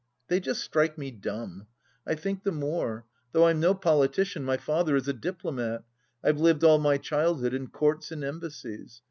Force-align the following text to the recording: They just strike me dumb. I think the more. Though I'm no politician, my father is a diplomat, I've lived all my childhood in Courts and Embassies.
They 0.29 0.39
just 0.39 0.63
strike 0.63 0.97
me 0.97 1.11
dumb. 1.11 1.67
I 2.07 2.15
think 2.15 2.41
the 2.41 2.51
more. 2.51 3.05
Though 3.33 3.45
I'm 3.45 3.59
no 3.59 3.75
politician, 3.75 4.43
my 4.43 4.57
father 4.57 4.95
is 4.95 5.07
a 5.07 5.13
diplomat, 5.13 5.83
I've 6.23 6.39
lived 6.39 6.63
all 6.63 6.79
my 6.79 6.97
childhood 6.97 7.53
in 7.53 7.67
Courts 7.67 8.11
and 8.11 8.23
Embassies. 8.23 8.99